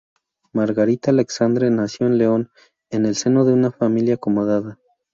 Margarita 0.51 1.11
Alexandre 1.11 1.69
nació 1.69 2.07
en 2.07 2.17
León, 2.17 2.49
en 2.89 3.05
el 3.05 3.13
seno 3.15 3.45
de 3.45 3.53
una 3.53 3.71
familia 3.71 4.15
acomodada. 4.15 4.79